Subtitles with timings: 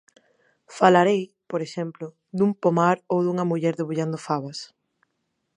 [0.77, 2.05] Falarei, por exemplo,
[2.37, 4.59] dun pomar ou dunha muller debullando fabas.